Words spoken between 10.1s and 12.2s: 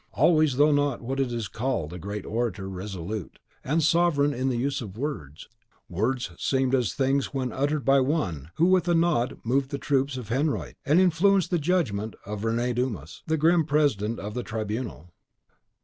of Henriot, and influenced the judgment